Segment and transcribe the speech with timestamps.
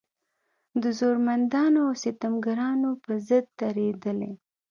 [0.81, 4.31] د زورمندانو او ستمګرانو په ضد درېدلې.